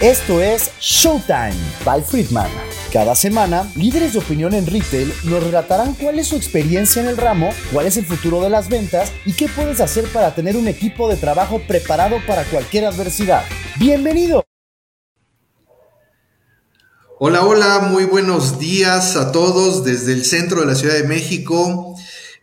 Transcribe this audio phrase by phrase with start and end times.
[0.00, 1.52] Esto es Showtime
[1.84, 2.50] by Friedman.
[2.90, 7.18] Cada semana, líderes de opinión en retail nos relatarán cuál es su experiencia en el
[7.18, 10.68] ramo, cuál es el futuro de las ventas y qué puedes hacer para tener un
[10.68, 13.44] equipo de trabajo preparado para cualquier adversidad.
[13.78, 14.42] ¡Bienvenido!
[17.18, 21.94] Hola, hola, muy buenos días a todos desde el centro de la Ciudad de México.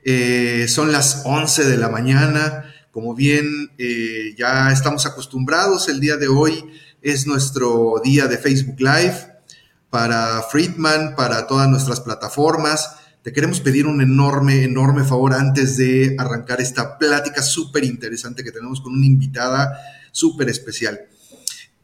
[0.06, 2.72] Eh, son las 11 de la mañana.
[2.92, 6.64] Como bien eh, ya estamos acostumbrados, el día de hoy
[7.12, 9.16] es nuestro día de Facebook Live
[9.90, 12.98] para Friedman, para todas nuestras plataformas.
[13.22, 18.52] Te queremos pedir un enorme, enorme favor antes de arrancar esta plática súper interesante que
[18.52, 19.80] tenemos con una invitada
[20.12, 21.00] súper especial.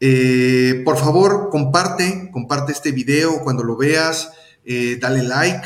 [0.01, 4.31] Eh, por favor, comparte, comparte este video cuando lo veas,
[4.65, 5.65] eh, dale like,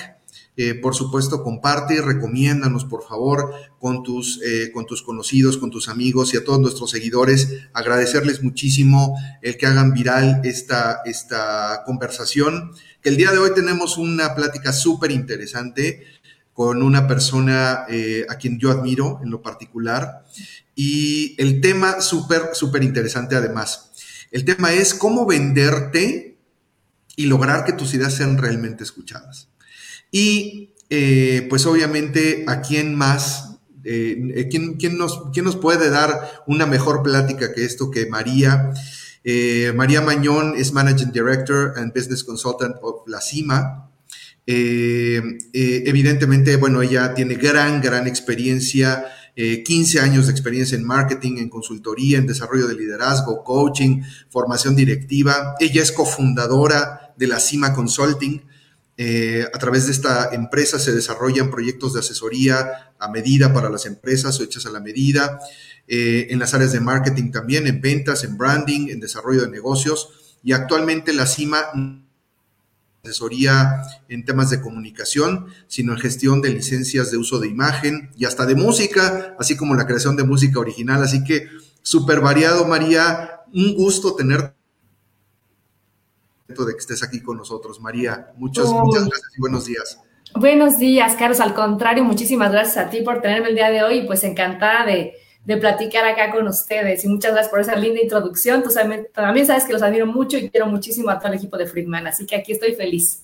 [0.59, 5.69] eh, por supuesto, comparte y recomiéndanos, por favor, con tus, eh, con tus conocidos, con
[5.69, 7.67] tus amigos y a todos nuestros seguidores.
[7.73, 12.71] Agradecerles muchísimo el que hagan viral esta, esta conversación.
[13.03, 16.03] Que el día de hoy tenemos una plática súper interesante
[16.53, 20.25] con una persona eh, a quien yo admiro en lo particular.
[20.73, 23.91] Y el tema súper, súper interesante además.
[24.31, 26.39] El tema es cómo venderte
[27.15, 29.49] y lograr que tus ideas sean realmente escuchadas.
[30.11, 36.65] Y eh, pues obviamente a quién más, eh, ¿quién, nos, ¿quién, nos, puede dar una
[36.65, 38.71] mejor plática que esto que María?
[39.23, 43.91] Eh, María Mañón es Managing Director and Business Consultant of La Cima.
[44.45, 49.05] evidentemente, bueno, ella tiene gran, gran experiencia
[49.35, 55.53] 15 años de experiencia en marketing, en consultoría, en desarrollo de liderazgo, coaching, formación directiva.
[55.59, 58.46] Ella es cofundadora de la CIMA Consulting,
[58.97, 63.85] eh, a través de esta empresa se desarrollan proyectos de asesoría a medida para las
[63.85, 65.39] empresas o hechas a la medida,
[65.87, 70.37] eh, en las áreas de marketing también, en ventas, en branding, en desarrollo de negocios
[70.43, 72.03] y actualmente la CIMA
[73.03, 78.25] asesoría en temas de comunicación, sino en gestión de licencias de uso de imagen y
[78.25, 81.03] hasta de música, así como la creación de música original.
[81.03, 81.47] Así que
[81.81, 83.41] súper variado, María.
[83.53, 84.56] Un gusto tenerte
[86.47, 87.79] de que estés aquí con nosotros.
[87.79, 89.99] María, muchas, muchas gracias y buenos días.
[90.33, 91.39] Buenos días, Carlos.
[91.39, 94.85] Al contrario, muchísimas gracias a ti por tenerme el día de hoy y pues encantada
[94.85, 95.13] de,
[95.59, 97.03] platicar acá con ustedes.
[97.05, 98.63] Y muchas gracias por esa linda introducción.
[98.63, 98.69] Tú
[99.13, 102.07] también sabes que los admiro mucho y quiero muchísimo a todo el equipo de Friedman,
[102.07, 103.23] así que aquí estoy feliz.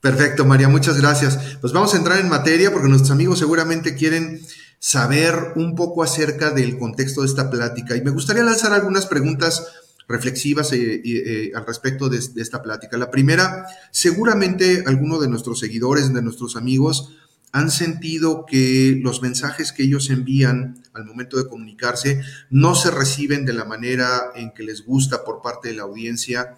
[0.00, 1.58] Perfecto, María, muchas gracias.
[1.60, 4.40] Pues vamos a entrar en materia porque nuestros amigos seguramente quieren
[4.78, 9.66] saber un poco acerca del contexto de esta plática y me gustaría lanzar algunas preguntas
[10.08, 12.96] reflexivas eh, eh, al respecto de, esta plática.
[12.96, 17.16] La primera, seguramente algunos de nuestros seguidores, de nuestros amigos,
[17.52, 23.46] han sentido que los mensajes que ellos envían al momento de comunicarse no se reciben
[23.46, 26.56] de la manera en que les gusta por parte de la audiencia.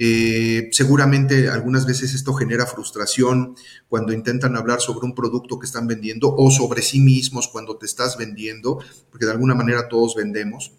[0.00, 3.56] Eh, seguramente algunas veces esto genera frustración
[3.88, 7.86] cuando intentan hablar sobre un producto que están vendiendo o sobre sí mismos cuando te
[7.86, 8.78] estás vendiendo,
[9.10, 10.72] porque de alguna manera todos vendemos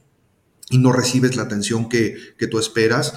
[0.69, 2.18] y no recibes la atención que,
[2.50, 3.13] tú esperas.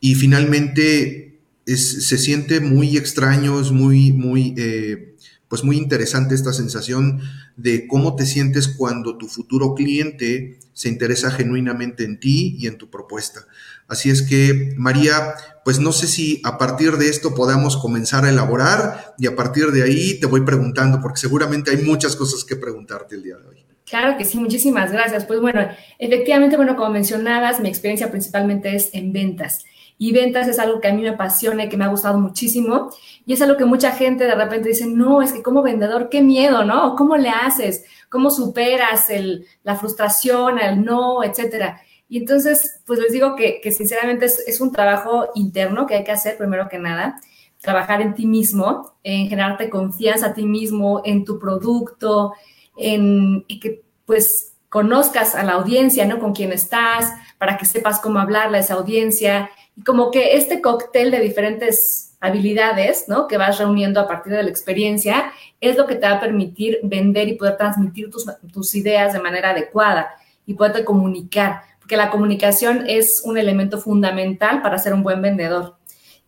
[0.00, 5.14] Y finalmente se siente muy extraño, es muy, muy, eh,
[5.48, 7.20] pues muy interesante esta sensación
[7.56, 12.78] de cómo te sientes cuando tu futuro cliente se interesa genuinamente en ti y en
[12.78, 13.46] tu propuesta.
[13.86, 15.34] Así es que, María,
[15.64, 19.72] pues no sé si a partir de esto podamos comenzar a elaborar y a partir
[19.72, 23.46] de ahí te voy preguntando, porque seguramente hay muchas cosas que preguntarte el día de
[23.46, 23.69] hoy.
[23.90, 25.24] Claro que sí, muchísimas gracias.
[25.24, 25.66] Pues bueno,
[25.98, 29.64] efectivamente, bueno, como mencionabas, mi experiencia principalmente es en ventas.
[29.98, 32.90] Y ventas es algo que a mí me apasiona y que me ha gustado muchísimo.
[33.26, 36.22] Y es algo que mucha gente de repente dice, no, es que como vendedor, qué
[36.22, 36.94] miedo, ¿no?
[36.94, 37.84] ¿Cómo le haces?
[38.08, 41.82] ¿Cómo superas el, la frustración, el no, etcétera?
[42.08, 46.04] Y entonces, pues les digo que, que sinceramente es, es, un trabajo interno que hay
[46.04, 47.20] que hacer primero que nada.
[47.60, 52.32] Trabajar en ti mismo, en generarte confianza a ti mismo, en tu producto,
[52.76, 56.18] en, y que pues conozcas a la audiencia, ¿no?
[56.18, 59.50] Con quién estás, para que sepas cómo hablarle a esa audiencia.
[59.76, 63.26] Y como que este cóctel de diferentes habilidades, ¿no?
[63.26, 66.78] Que vas reuniendo a partir de la experiencia, es lo que te va a permitir
[66.82, 70.10] vender y poder transmitir tus, tus ideas de manera adecuada
[70.46, 75.76] y poderte comunicar, porque la comunicación es un elemento fundamental para ser un buen vendedor.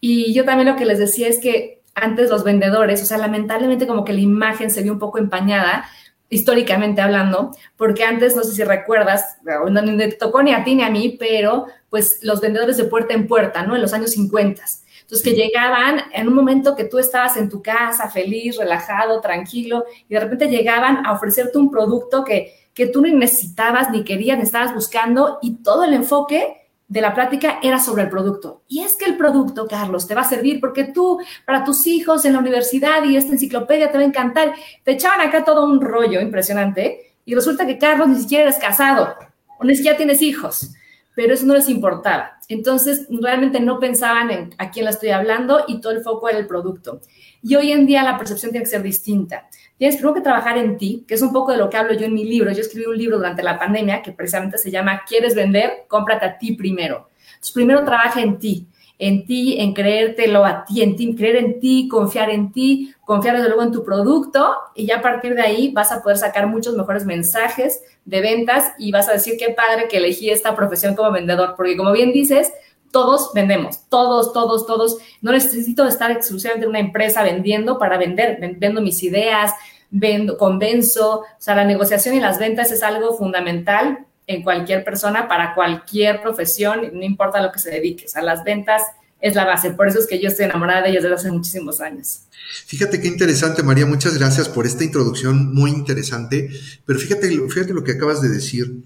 [0.00, 3.86] Y yo también lo que les decía es que antes los vendedores, o sea, lamentablemente
[3.86, 5.84] como que la imagen se vio un poco empañada
[6.32, 10.82] históricamente hablando, porque antes, no sé si recuerdas, no te tocó ni a ti ni
[10.82, 13.76] a mí, pero pues los vendedores de puerta en puerta, ¿no?
[13.76, 14.62] En los años 50.
[15.02, 19.84] Entonces, que llegaban en un momento que tú estabas en tu casa, feliz, relajado, tranquilo,
[20.08, 24.38] y de repente llegaban a ofrecerte un producto que, que tú ni necesitabas, ni querías,
[24.38, 26.61] ni estabas buscando, y todo el enfoque
[26.92, 28.64] de la plática era sobre el producto.
[28.68, 32.26] Y es que el producto, Carlos, te va a servir porque tú, para tus hijos
[32.26, 34.52] en la universidad y esta enciclopedia te va a encantar.
[34.84, 39.14] Te echaban acá todo un rollo impresionante y resulta que Carlos ni siquiera eres casado
[39.58, 40.74] o ni siquiera tienes hijos,
[41.16, 42.32] pero eso no les importaba.
[42.48, 46.38] Entonces, realmente no pensaban en a quién le estoy hablando y todo el foco era
[46.38, 47.00] el producto.
[47.42, 49.48] Y hoy en día la percepción tiene que ser distinta.
[49.82, 52.06] Tienes primero que trabajar en ti, que es un poco de lo que hablo yo
[52.06, 52.52] en mi libro.
[52.52, 55.86] Yo escribí un libro durante la pandemia que precisamente se llama ¿Quieres vender?
[55.88, 57.08] Cómprate a ti primero.
[57.30, 61.58] Entonces, primero trabaja en ti, en ti, en creértelo a ti, en ti, creer en
[61.58, 65.42] ti, confiar en ti, confiar desde luego en tu producto y ya a partir de
[65.42, 69.48] ahí vas a poder sacar muchos mejores mensajes de ventas y vas a decir qué
[69.52, 72.52] padre que elegí esta profesión como vendedor, porque como bien dices,
[72.92, 74.98] todos vendemos, todos, todos, todos.
[75.22, 79.52] No necesito estar exclusivamente en una empresa vendiendo para vender, vendo mis ideas,
[79.92, 81.20] vendo, convenzo.
[81.20, 86.22] O sea, la negociación y las ventas es algo fundamental en cualquier persona, para cualquier
[86.22, 88.06] profesión, no importa lo que se dedique.
[88.06, 88.82] O sea, las ventas
[89.20, 89.70] es la base.
[89.70, 92.22] Por eso es que yo estoy enamorada de ellas desde hace muchísimos años.
[92.66, 93.86] Fíjate qué interesante, María.
[93.86, 96.50] Muchas gracias por esta introducción muy interesante.
[96.84, 98.82] Pero fíjate, fíjate lo que acabas de decir.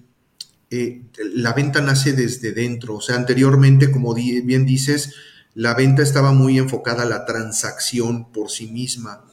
[0.70, 1.02] Eh,
[1.34, 2.96] la venta nace desde dentro.
[2.96, 5.14] O sea, anteriormente, como bien dices,
[5.54, 9.24] la venta estaba muy enfocada a la transacción por sí misma.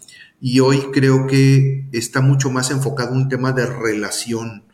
[0.45, 4.65] Y hoy creo que está mucho más enfocado un tema de relación.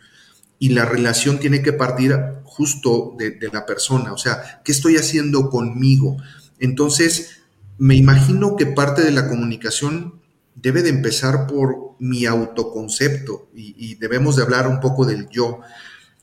[0.57, 2.11] Y la relación tiene que partir
[2.43, 4.11] justo de, de la persona.
[4.11, 6.17] O sea, ¿qué estoy haciendo conmigo?
[6.57, 7.43] Entonces,
[7.77, 10.19] me imagino que parte de la comunicación
[10.55, 15.59] debe de empezar por mi autoconcepto y, y, debemos de hablar un poco del yo.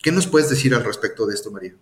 [0.03, 1.75] ¿Qué nos puedes decir al respecto de esto, María?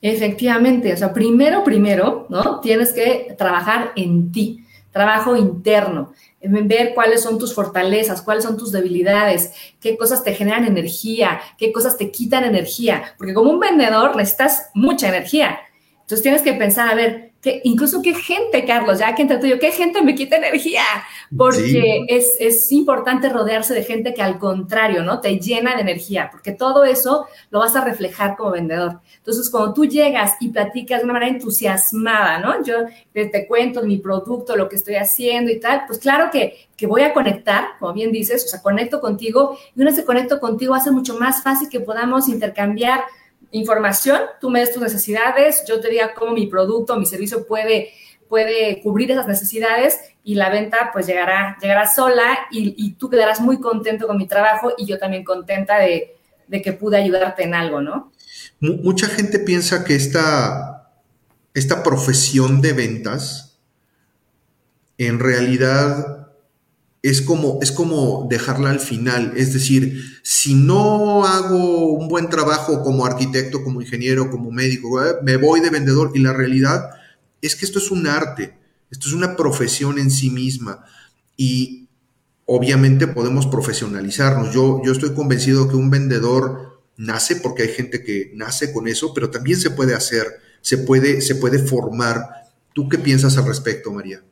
[0.00, 2.60] Efectivamente, o sea, primero, primero, ¿no?
[2.60, 6.14] Tienes que trabajar en ti, trabajo interno,
[6.48, 11.72] ver cuáles son tus fortalezas, cuáles son tus debilidades, qué cosas te generan energía, qué
[11.72, 15.58] cosas te quitan energía, porque como un vendedor necesitas mucha energía.
[16.00, 19.44] Entonces tienes que pensar, a ver, que incluso qué gente, Carlos, ya que entre tú
[19.44, 20.82] y yo, qué gente me quita energía,
[21.36, 22.06] porque sí.
[22.08, 25.20] es, es, importante rodearse de gente que al contrario, ¿no?
[25.20, 29.00] Te llena de energía, porque todo eso lo vas a reflejar como vendedor.
[29.18, 32.64] Entonces, cuando tú llegas y platicas de una manera entusiasmada, ¿no?
[32.64, 32.76] Yo
[33.12, 36.86] te, te cuento mi producto, lo que estoy haciendo y tal, pues claro que, que
[36.86, 40.40] voy a conectar, como bien dices, o sea, conecto contigo y una vez que conecto
[40.40, 43.02] contigo hace mucho más fácil que podamos intercambiar
[43.54, 47.90] información, tú me des tus necesidades, yo te diga cómo mi producto, mi servicio puede,
[48.28, 53.60] puede cubrir esas necesidades y la venta pues llegará, llegará sola y, tú quedarás muy
[53.60, 56.16] contento con mi trabajo y yo también contenta de,
[56.48, 58.12] de que pude ayudarte en algo, ¿no?
[58.58, 60.90] Mucha gente piensa que esta,
[61.54, 63.60] esta profesión de ventas
[64.98, 66.23] en realidad
[67.04, 69.34] es como, es como dejarla al final.
[69.36, 75.16] Es decir, si no hago un buen trabajo como arquitecto, como ingeniero, como médico, ¿eh?
[75.22, 76.12] me voy de vendedor.
[76.14, 76.88] Y la realidad
[77.42, 78.56] es que esto es un arte,
[78.90, 80.82] esto es una profesión en sí misma.
[81.36, 81.90] Y
[82.46, 84.54] obviamente podemos profesionalizarnos.
[84.54, 89.12] Yo, yo estoy convencido que un vendedor nace porque hay gente que nace con eso,
[89.12, 90.26] pero también se puede hacer,
[90.62, 92.46] se puede, se puede formar.
[92.72, 94.22] ¿Tú qué piensas al respecto, María?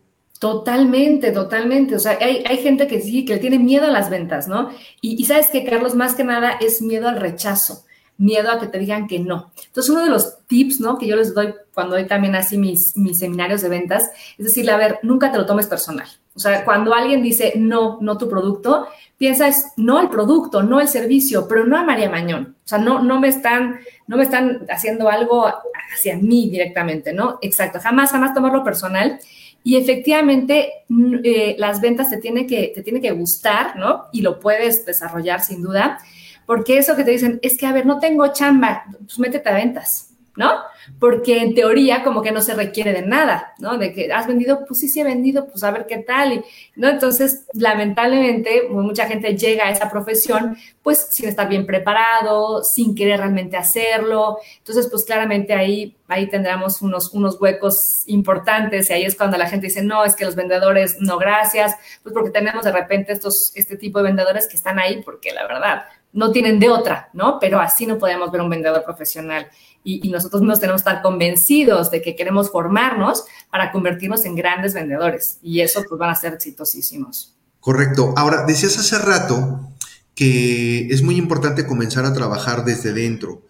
[0.42, 1.94] Totalmente, totalmente.
[1.94, 4.70] O sea, hay, hay, gente que sí, que le tiene miedo a las ventas, ¿no?
[5.00, 7.84] Y, y, sabes que, Carlos, más que nada es miedo al rechazo,
[8.18, 9.52] miedo a que te digan que no.
[9.66, 10.98] Entonces, uno de los tips, ¿no?
[10.98, 14.72] Que yo les doy cuando doy también así mis, mis seminarios de ventas, es decirle,
[14.72, 16.08] a ver, nunca te lo tomes personal.
[16.34, 20.88] O sea, cuando alguien dice no, no tu producto, piensas no el producto, no el
[20.88, 22.56] servicio, pero no a María Mañón.
[22.64, 25.46] O sea, no, no me están, no me están haciendo algo
[25.94, 27.38] hacia mí directamente, ¿no?
[27.42, 27.78] Exacto.
[27.80, 29.20] Jamás, jamás tomarlo personal.
[29.64, 30.84] Y efectivamente,
[31.22, 34.06] eh, las ventas te tienen que, te tiene que gustar, ¿no?
[34.12, 35.98] Y lo puedes desarrollar sin duda,
[36.46, 39.54] porque eso que te dicen es que, a ver, no tengo chamba, pues métete a
[39.54, 40.62] ventas, ¿no?
[40.98, 43.76] Porque en teoría como que no se requiere de nada, ¿no?
[43.76, 46.44] De que has vendido, pues sí, sí he vendido, pues a ver qué tal, y,
[46.74, 46.88] ¿no?
[46.88, 53.18] Entonces, lamentablemente, mucha gente llega a esa profesión, pues sin estar bien preparado, sin querer
[53.18, 54.38] realmente hacerlo.
[54.58, 59.48] Entonces, pues claramente ahí, ahí tendremos unos, unos huecos importantes y ahí es cuando la
[59.48, 63.52] gente dice, no, es que los vendedores, no, gracias, pues porque tenemos de repente estos,
[63.54, 67.38] este tipo de vendedores que están ahí porque la verdad no tienen de otra, ¿no?
[67.40, 69.48] Pero así no podemos ver un vendedor profesional
[69.84, 74.74] y, nosotros nos tenemos que estar convencidos de que queremos formarnos para convertirnos en grandes
[74.74, 77.34] vendedores y eso pues van a ser exitosísimos.
[77.60, 78.14] Correcto.
[78.16, 79.72] Ahora, decías hace rato
[80.14, 83.42] que es muy importante comenzar a trabajar desde dentro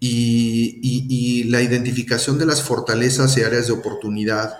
[0.00, 4.54] y la identificación de las fortalezas y áreas de oportunidad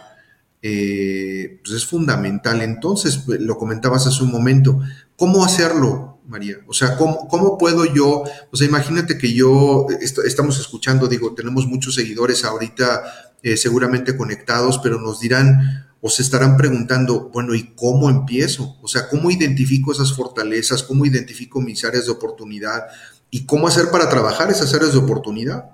[0.63, 2.61] eh, pues es fundamental.
[2.63, 4.81] Entonces, lo comentabas hace un momento,
[5.17, 6.10] ¿cómo hacerlo?
[6.31, 6.59] María?
[6.67, 9.87] O sea, ¿cómo, cómo puedo yo, o sea, imagínate que yo,
[10.25, 13.03] estamos escuchando, digo, tenemos muchos seguidores ahorita
[13.43, 18.79] eh, seguramente conectados, pero nos dirán o se estarán preguntando, bueno, ¿y cómo empiezo?
[18.81, 20.83] O sea, ¿cómo identifico esas fortalezas?
[20.83, 22.87] ¿Cómo identifico mis áreas de oportunidad?
[23.29, 25.73] ¿Y cómo hacer para trabajar esas áreas de oportunidad?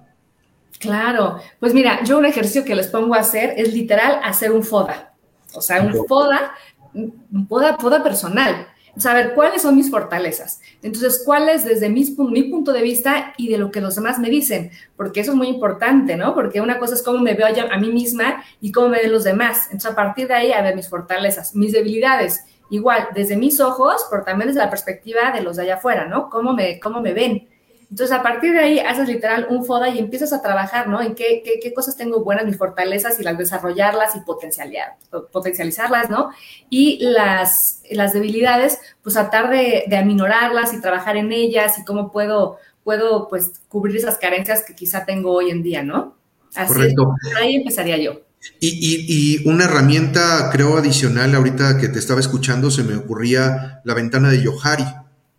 [0.80, 4.64] Claro, pues mira, yo un ejercicio que les pongo a hacer es literal hacer un
[4.64, 5.14] FODA.
[5.54, 6.52] O sea, un FODA,
[6.92, 10.60] un FODA, FODA personal saber cuáles son mis fortalezas.
[10.82, 14.70] Entonces, cuáles desde mi, punto de vista y de lo que los demás me dicen,
[14.96, 16.34] porque eso es muy importante, ¿no?
[16.34, 19.24] Porque una cosa es cómo me veo a mí misma y cómo me ven los
[19.24, 19.66] demás.
[19.66, 24.06] Entonces, a partir de ahí, a ver mis fortalezas, mis debilidades, igual, desde mis ojos,
[24.10, 26.30] pero también desde la perspectiva de los de allá afuera, ¿no?
[26.30, 27.48] Cómo me, cómo me ven.
[27.88, 31.00] Entonces, a partir de ahí, haces literal un FODA y empiezas a trabajar, ¿no?
[31.00, 36.30] En qué, qué, cosas tengo buenas, mis fortalezas y las desarrollarlas y potencializarlas, ¿no?
[36.68, 42.10] Y las, las debilidades, pues tratar de, de, aminorarlas y trabajar en ellas y cómo
[42.10, 46.16] puedo, puedo, pues, cubrir esas carencias que quizá tengo hoy en día, ¿no?
[46.56, 47.14] Así Correcto.
[47.38, 48.22] ahí empezaría yo.
[48.60, 49.06] Y, y,
[49.44, 54.30] y, una herramienta, creo, adicional, ahorita que te estaba escuchando, se me ocurría la ventana
[54.30, 54.86] de Yohari,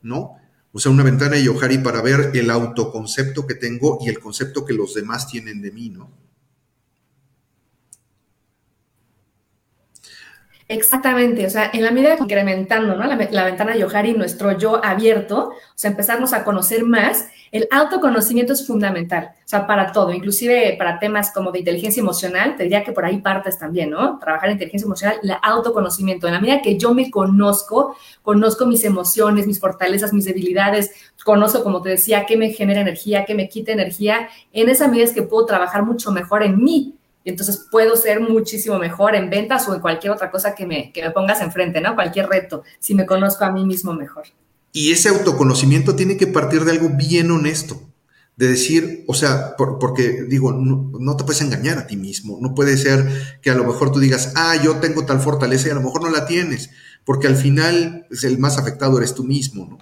[0.01, 0.38] ¿no?
[0.79, 4.74] Sea, una ventana de Yohari para ver el autoconcepto que tengo y el concepto que
[4.74, 6.26] los demás tienen de mí, ¿no?
[10.69, 13.05] Exactamente, o sea, en la medida que incrementando ¿no?
[13.05, 18.51] la, ventana de Yohari, nuestro yo abierto, o sea, empezarnos a conocer más, el autoconocimiento
[18.51, 22.83] es fundamental, o sea, para todo, inclusive para temas como de inteligencia emocional, te diría
[22.83, 24.19] que por ahí partes también, ¿no?
[24.19, 28.83] Trabajar en inteligencia emocional, el autoconocimiento, en la medida que yo me conozco, conozco mis
[28.83, 30.91] emociones, mis fortalezas, mis debilidades,
[31.24, 35.05] conozco, como te decía, qué me genera energía, qué me quita energía, en esa medida
[35.05, 36.97] es que puedo trabajar mucho mejor en mí,
[37.27, 40.93] y entonces puedo ser muchísimo mejor en ventas o en cualquier otra cosa que me,
[40.93, 41.93] que me pongas enfrente, ¿no?
[41.93, 44.27] Cualquier reto, si me conozco a mí mismo mejor.
[44.72, 47.81] Y ese autoconocimiento tiene que partir de algo bien honesto,
[48.38, 52.77] de decir, o sea, porque digo, no, te puedes engañar a ti mismo, no puede
[52.77, 53.05] ser
[53.41, 56.03] que a lo mejor tú digas, ah, yo tengo tal fortaleza y a lo mejor
[56.03, 56.69] no la tienes,
[57.03, 59.77] porque al final es pues, el más afectado eres tú mismo, ¿no?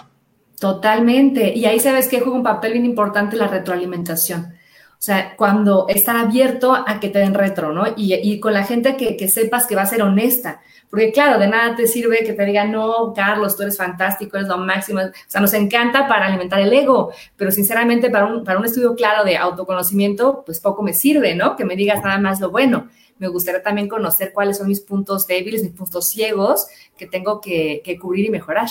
[0.57, 1.55] Totalmente.
[1.55, 4.55] Y ahí sabes que juega un papel bien importante la retroalimentación.
[4.97, 7.85] O sea, cuando estar abierto a que te den retro, ¿no?
[7.95, 10.61] Y, con la gente que, sepas que va a ser honesta.
[10.89, 14.47] Porque claro, de nada te sirve que te digan, no, Carlos, tú eres fantástico, eres
[14.47, 15.01] lo máximo.
[15.01, 18.95] O sea, nos encanta para alimentar el ego, pero sinceramente para un, para un estudio
[18.95, 21.55] claro de autoconocimiento, pues poco me sirve, ¿no?
[21.55, 22.89] Que me digas nada más lo bueno.
[23.17, 27.81] Me gustaría también conocer cuáles son mis puntos débiles, mis puntos ciegos que tengo que,
[27.83, 28.69] que cubrir y mejorar.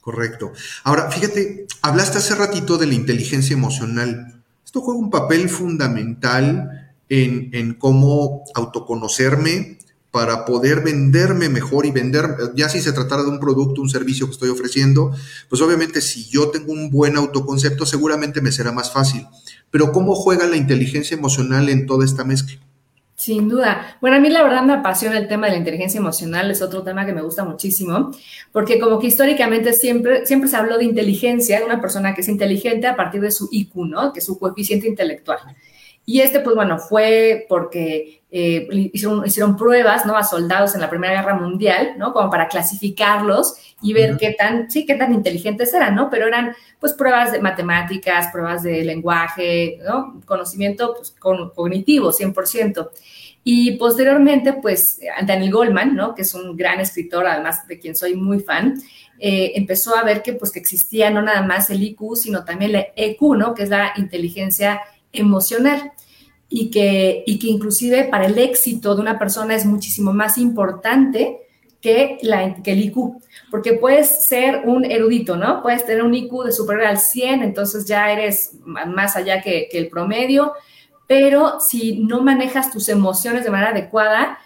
[0.00, 0.52] Correcto.
[0.84, 4.37] Ahora, fíjate, hablaste hace ratito de la inteligencia emocional.
[4.68, 9.78] Esto juega un papel fundamental en, cómo autoconocerme
[10.10, 14.26] para poder venderme mejor y vender, ya si se tratara de un producto, un servicio
[14.26, 15.10] que estoy ofreciendo,
[15.48, 19.26] pues obviamente si yo tengo un buen autoconcepto, seguramente me será más fácil.
[19.70, 22.58] Pero ¿cómo juega la inteligencia emocional en toda esta mezcla?
[23.18, 23.98] Sin duda.
[24.00, 26.84] Bueno, a mí la verdad me apasiona el tema de la inteligencia emocional, es otro
[26.84, 28.12] tema que me gusta muchísimo,
[28.52, 32.28] porque como que históricamente siempre, siempre se habló de inteligencia, de una persona que es
[32.28, 34.12] inteligente a partir de su IQ, ¿no?
[34.12, 35.40] Que es su coeficiente intelectual.
[36.06, 40.14] Y este, pues bueno, fue porque eh, hicieron, hicieron, pruebas, ¿no?
[40.14, 42.12] A soldados en la Primera Guerra Mundial, ¿no?
[42.12, 46.10] Como para clasificarlos y ver qué tan, sí, qué tan inteligentes eran, ¿no?
[46.10, 50.20] Pero eran, pues, pruebas de matemáticas, pruebas de lenguaje, ¿no?
[50.26, 52.90] Conocimiento pues, cognitivo, 100%.
[53.44, 56.14] Y posteriormente, pues, Daniel Goldman, ¿no?
[56.14, 58.74] Que es un gran escritor, además de quien soy muy fan,
[59.18, 62.74] eh, empezó a ver que, pues, que existía no nada más el IQ, sino también
[62.74, 63.54] el EQ, ¿no?
[63.54, 64.82] Que es la inteligencia
[65.12, 65.92] emocional
[66.48, 71.40] y que, y que inclusive para el éxito de una persona es muchísimo más importante
[71.80, 75.62] que, la, que el IQ, porque puedes ser un erudito, ¿no?
[75.62, 79.78] Puedes tener un IQ de superior al 100, entonces ya eres más allá que, que
[79.78, 80.54] el promedio,
[81.06, 84.38] pero si no manejas tus emociones de manera adecuada,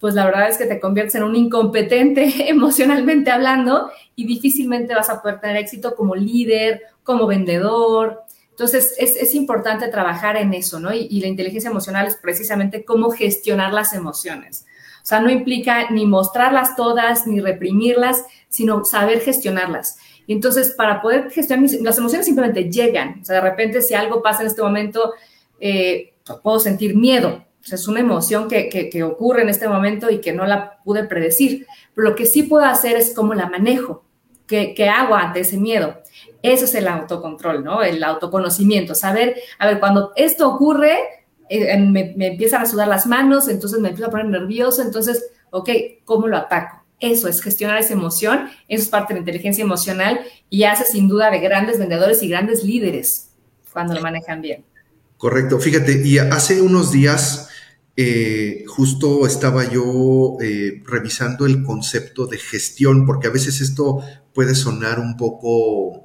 [0.00, 5.08] pues la verdad es que te conviertes en un incompetente emocionalmente hablando y difícilmente vas
[5.10, 8.23] a poder tener éxito como líder, como vendedor,
[8.54, 10.94] entonces, es, importante trabajar en eso, ¿no?
[10.94, 14.64] Y, la inteligencia emocional es precisamente cómo gestionar las emociones.
[15.02, 19.98] O sea, no implica ni mostrarlas todas, ni reprimirlas, sino saber gestionarlas.
[20.28, 23.18] Y entonces, para poder gestionar las emociones simplemente llegan.
[23.22, 25.14] O sea, de repente, si algo pasa en este momento,
[25.58, 27.44] eh, puedo sentir miedo.
[27.60, 30.78] O sea, es una emoción que, que, ocurre en este momento y que no la
[30.84, 31.66] pude predecir.
[31.92, 34.04] Pero lo que sí puedo hacer es cómo la manejo,
[34.46, 35.96] qué, qué hago ante ese miedo.
[36.44, 37.82] Eso es el autocontrol, ¿no?
[37.82, 40.98] El autoconocimiento, saber, a ver, cuando esto ocurre,
[41.48, 45.70] eh, me, empiezan a sudar las manos, entonces me empiezo a poner nervioso, entonces, ok,
[46.04, 46.84] ¿cómo lo ataco?
[47.00, 50.20] Eso es gestionar esa emoción, eso es parte de la inteligencia emocional
[50.50, 53.30] y hace sin duda de grandes vendedores y grandes líderes
[53.72, 54.66] cuando lo manejan bien.
[55.16, 57.48] Correcto, fíjate, y hace unos días
[57.96, 64.02] eh, justo estaba yo eh, revisando el concepto de gestión, porque a veces esto
[64.34, 66.03] puede sonar un poco,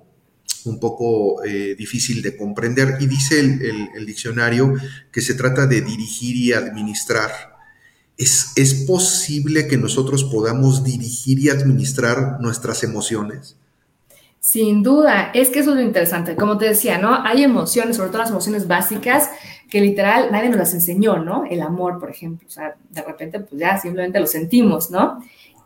[0.65, 2.97] un poco eh, difícil de comprender.
[2.99, 4.73] Y dice el, diccionario
[5.11, 7.31] que se trata de dirigir y administrar.
[8.17, 13.55] ¿Es, ¿Es posible que nosotros podamos dirigir y administrar nuestras emociones?
[14.41, 16.35] Sin duda, es que eso es lo interesante.
[16.35, 17.13] Como te decía, ¿no?
[17.25, 19.29] Hay emociones, sobre todo las emociones básicas,
[19.69, 21.43] que literal nadie nos las enseñó, ¿no?
[21.45, 22.47] El amor, por ejemplo.
[22.47, 25.21] O sea, de repente, pues ya simplemente lo sentimos, ¿no?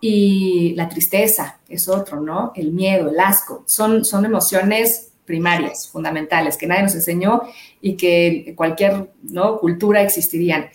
[0.06, 2.52] Y la tristeza es otro, ¿no?
[2.56, 3.64] El miedo, el asco.
[3.66, 7.44] Son, son emociones primarias, fundamentales, que nadie nos enseñó
[7.80, 9.60] y que cualquier ¿no?
[9.60, 10.66] cultura existirían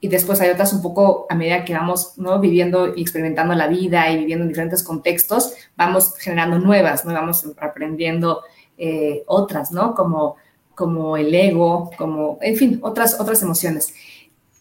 [0.00, 2.40] y después hay otras un poco a medida que vamos ¿no?
[2.40, 7.12] viviendo y experimentando la vida y viviendo en diferentes contextos, vamos generando nuevas, ¿no?
[7.12, 8.40] vamos aprendiendo
[8.78, 9.94] eh, otras, ¿no?
[9.94, 10.36] Como,
[10.74, 13.92] como el ego, como, en fin, otras, otras emociones.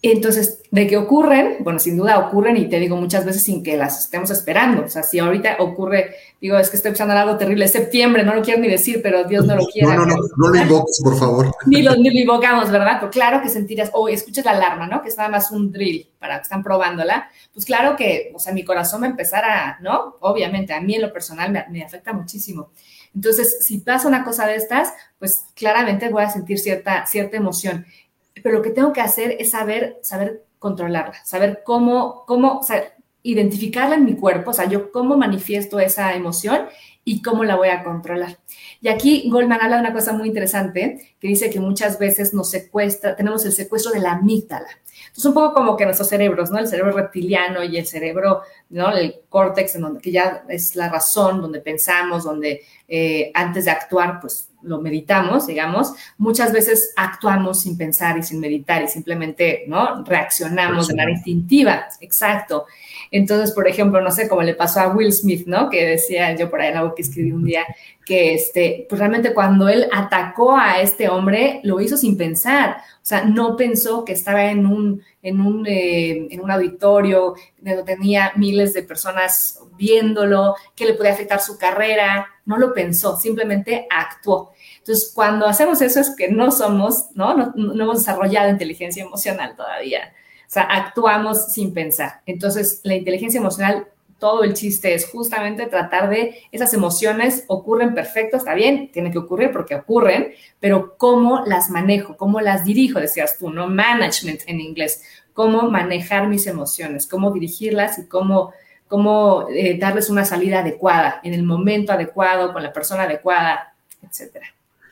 [0.01, 3.75] Entonces, de qué ocurren, bueno, sin duda ocurren y te digo muchas veces sin que
[3.75, 4.85] las estemos esperando.
[4.85, 8.23] O sea, si ahorita ocurre, digo, es que estoy pensando en algo terrible, es septiembre,
[8.23, 9.95] no lo quiero ni decir, pero Dios no lo quiera.
[9.95, 11.51] No, no, no, no lo invoques, por favor.
[11.65, 12.97] ni, lo, ni lo invocamos, ¿verdad?
[13.01, 15.01] Pero claro que sentirías, o escuchas la alarma, ¿no?
[15.01, 17.29] Que es nada más un drill para que están probándola.
[17.53, 20.15] Pues claro que, o sea, mi corazón va a empezar a, ¿no?
[20.21, 22.69] Obviamente, a mí en lo personal me, me afecta muchísimo.
[23.13, 27.85] Entonces, si pasa una cosa de estas, pues claramente voy a sentir cierta, cierta emoción
[28.33, 32.93] pero lo que tengo que hacer es saber, saber controlarla, saber cómo, cómo, o sea,
[33.23, 36.67] identificarla en mi cuerpo, o sea, yo cómo manifiesto esa emoción
[37.09, 38.37] y cómo la voy a controlar.
[38.81, 42.51] Y aquí Goldman habla de una cosa muy interesante, que dice que muchas veces nos
[42.51, 44.67] secuestra, tenemos el secuestro de la amígdala.
[45.07, 46.59] Entonces, un poco como que nuestros cerebros, ¿no?
[46.59, 48.95] El cerebro reptiliano y el cerebro, ¿no?
[48.95, 53.71] El córtex, en donde que ya es la razón, donde pensamos, donde eh, antes de
[53.71, 59.63] actuar, pues lo meditamos, digamos, muchas veces actuamos sin pensar y sin meditar y simplemente,
[59.67, 60.03] ¿no?
[60.03, 62.67] Reaccionamos de manera instintiva, exacto.
[63.11, 65.69] Entonces, por ejemplo, no sé, cómo le pasó a Will Smith, ¿no?
[65.69, 67.65] Que decía yo por ahí en algo que escribí un día,
[68.05, 72.77] que este, pues realmente cuando él atacó a este hombre, lo hizo sin pensar.
[73.01, 77.83] O sea, no pensó que estaba en un, en un, eh, en un auditorio donde
[77.83, 82.27] tenía miles de personas viéndolo, que le podía afectar su carrera.
[82.45, 84.51] No lo pensó, simplemente actuó.
[84.77, 87.35] Entonces, cuando hacemos eso es que no somos, ¿no?
[87.35, 90.13] No, no hemos desarrollado inteligencia emocional todavía.
[90.49, 92.21] O sea, actuamos sin pensar.
[92.25, 93.85] Entonces, la inteligencia emocional
[94.17, 99.19] todo el chiste es justamente tratar de esas emociones ocurren perfecto, está bien, tiene que
[99.19, 103.67] ocurrir porque ocurren, pero cómo las manejo, cómo las dirijo, decías tú, ¿no?
[103.67, 108.51] Management en inglés, cómo manejar mis emociones, cómo dirigirlas y cómo,
[108.87, 114.47] cómo eh, darles una salida adecuada, en el momento adecuado, con la persona adecuada, etcétera.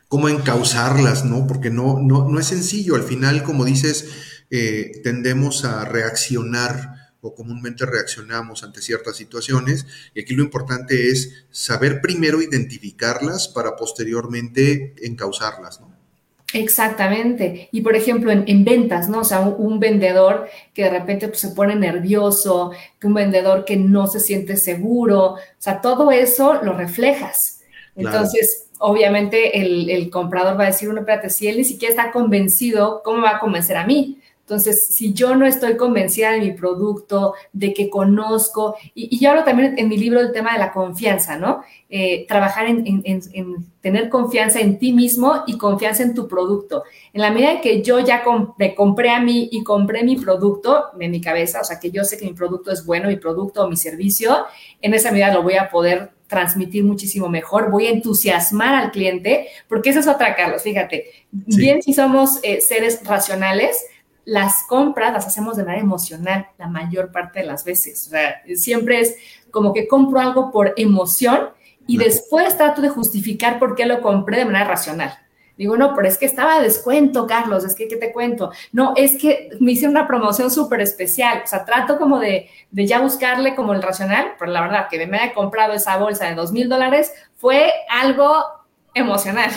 [0.06, 1.46] Cómo encauzarlas, ¿no?
[1.48, 2.94] Porque no, no, no es sencillo.
[2.94, 9.86] Al final, como dices, eh, tendemos a reaccionar o comúnmente reaccionamos ante ciertas situaciones.
[10.14, 15.98] Y aquí lo importante es saber primero identificarlas para posteriormente encauzarlas, ¿no?
[16.54, 17.68] Exactamente.
[17.72, 19.20] Y por ejemplo, en, ventas, ¿no?
[19.20, 23.76] O sea, un, vendedor que de repente pues, se pone nervioso, que un vendedor que
[23.76, 27.60] no se siente seguro, o sea, todo eso lo reflejas.
[27.94, 32.12] Entonces, obviamente el, el, comprador va a decir, uno, espérate, si él ni siquiera está
[32.12, 34.18] convencido, ¿cómo va a convencer a mí?
[34.48, 39.44] Entonces, si yo no estoy convencida de mi producto, de que conozco, y, yo hablo
[39.44, 41.60] también en mi libro del tema de la confianza, ¿no?
[41.90, 43.02] Eh, trabajar en,
[43.82, 46.84] tener confianza en ti mismo y confianza en tu producto.
[47.12, 48.22] En la medida en que yo ya
[48.56, 52.02] me compré a mí y compré mi producto en mi cabeza, o sea, que yo
[52.04, 54.46] sé que mi producto es bueno, mi producto o mi servicio,
[54.80, 59.48] en esa medida lo voy a poder transmitir muchísimo mejor, voy a entusiasmar al cliente,
[59.68, 63.84] porque esa es otra, Carlos, fíjate, bien si somos eh, seres racionales,
[64.28, 68.06] las compras las hacemos de manera emocional la mayor parte de las veces.
[68.06, 69.16] O sea, siempre es
[69.50, 71.48] como que compro algo por emoción
[71.86, 75.18] y después trato de justificar por qué lo compré de manera racional.
[75.56, 78.52] Digo, no, pero es que estaba a descuento, Carlos, es que, ¿qué te cuento?
[78.70, 81.40] No, es que me hicieron una promoción súper especial.
[81.42, 85.06] O sea, trato como de, de, ya buscarle como el racional, pero la verdad que
[85.06, 88.44] me haya comprado esa bolsa de dos mil dólares fue algo
[88.98, 89.50] emocional.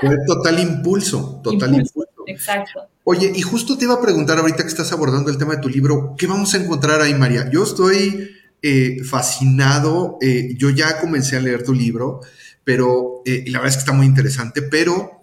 [0.00, 2.24] Fue total impulso, total impulso.
[2.26, 2.88] Exacto.
[3.04, 5.68] Oye, y justo te iba a preguntar ahorita que estás abordando el tema de tu
[5.68, 7.48] libro, ¿qué vamos a encontrar ahí, María?
[7.50, 8.30] Yo estoy
[8.62, 12.20] eh, fascinado, eh, yo ya comencé a leer tu libro,
[12.64, 15.16] pero, eh, y la verdad es que está muy interesante, pero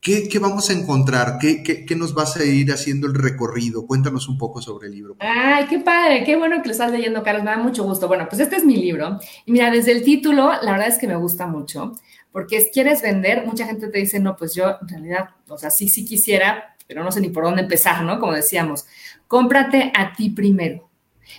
[0.00, 1.38] ¿Qué, vamos a encontrar?
[1.38, 3.86] ¿Qué, ¿Qué, nos vas a ir haciendo el recorrido?
[3.86, 5.16] Cuéntanos un poco sobre el libro.
[5.18, 8.06] Ay, qué padre, qué bueno que lo estás leyendo, Carlos, me da mucho gusto.
[8.06, 9.18] Bueno, pues este es mi libro.
[9.44, 11.94] Y mira, desde el título, la verdad es que me gusta mucho,
[12.32, 15.70] porque es, quieres vender, mucha gente te dice, no, pues yo en realidad, o sea,
[15.70, 18.18] sí, sí quisiera, pero no sé ni por dónde empezar, ¿no?
[18.18, 18.86] Como decíamos,
[19.26, 20.88] cómprate a ti primero.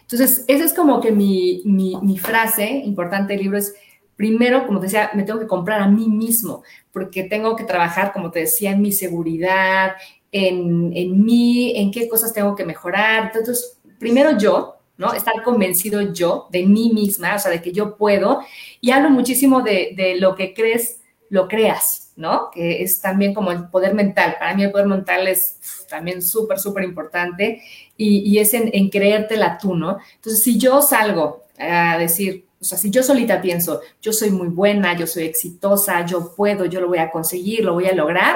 [0.01, 3.73] Entonces, esa es como que mi, mi, mi frase importante del libro es,
[4.15, 8.11] primero, como te decía, me tengo que comprar a mí mismo, porque tengo que trabajar,
[8.11, 9.93] como te decía, en mi seguridad,
[10.31, 13.31] en, en mí, en qué cosas tengo que mejorar.
[13.33, 15.13] Entonces, primero yo, ¿no?
[15.13, 18.41] Estar convencido yo de mí misma, o sea, de que yo puedo.
[18.81, 22.51] Y hablo muchísimo de, lo que crees, lo creas, ¿no?
[22.51, 24.35] Que es también como el poder mental.
[24.37, 27.63] Para mí el poder mental es también súper, súper importante
[27.95, 29.99] y, y es en, en creértela tú, ¿no?
[30.15, 34.49] Entonces, si yo salgo a decir, o sea, si yo solita pienso, yo soy muy
[34.49, 38.35] buena, yo soy exitosa, yo puedo, yo lo voy a conseguir, lo voy a lograr,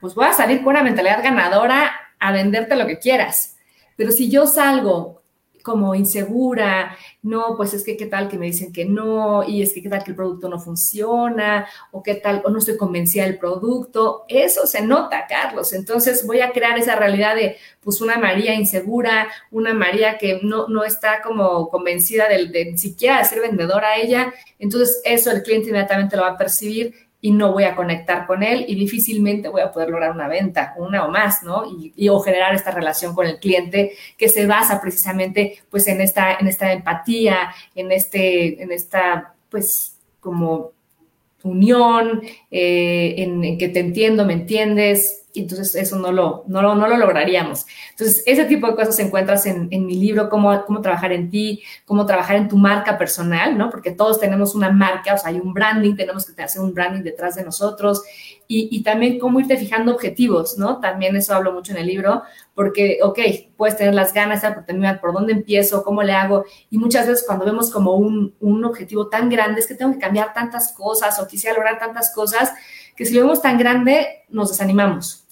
[0.00, 3.56] pues voy a salir con una mentalidad ganadora a venderte lo que quieras.
[3.96, 5.17] Pero si yo salgo
[5.62, 9.72] como insegura, no, pues es que qué tal que me dicen que no, y es
[9.72, 13.24] que qué tal que el producto no funciona, o qué tal, o no estoy convencida
[13.24, 15.72] del producto, eso se nota, Carlos.
[15.72, 20.68] Entonces voy a crear esa realidad de, pues, una María insegura, una María que no,
[20.68, 25.68] no está como convencida de, de siquiera ser vendedora a ella, entonces eso el cliente
[25.68, 29.62] inmediatamente lo va a percibir y no voy a conectar con él y difícilmente voy
[29.62, 31.64] a poder lograr una venta, una o más, ¿no?
[31.96, 36.34] Y, o generar esta relación con el cliente que se basa precisamente pues en esta,
[36.34, 40.72] en esta empatía, en este, en esta pues como
[41.42, 46.74] unión, eh, en, que te entiendo, me entiendes, y entonces eso no lo, no lo,
[46.74, 47.64] no lo lograríamos.
[47.90, 51.62] Entonces, ese tipo de cosas encuentras en, en mi libro, cómo, cómo trabajar en ti,
[51.84, 53.70] cómo trabajar en tu marca personal, ¿no?
[53.70, 57.02] Porque todos tenemos una marca, o sea, hay un branding, tenemos que hacer un branding
[57.02, 58.02] detrás de nosotros,
[58.48, 60.80] y, y también cómo irte fijando objetivos, ¿no?
[60.80, 62.22] También eso hablo mucho en el libro,
[62.52, 63.18] porque, ok,
[63.56, 67.44] puedes tener las ganas, pero por dónde empiezo, cómo le hago, y muchas veces cuando
[67.44, 71.28] vemos como un, un objetivo tan grande, es que tengo que cambiar tantas cosas o
[71.28, 72.52] quisiera lograr tantas cosas,
[72.96, 75.27] que si lo vemos tan grande, nos desanimamos.